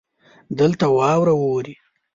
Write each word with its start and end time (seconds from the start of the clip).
دلته 0.59 0.85
واوره 0.97 1.33
اوري. 1.43 1.75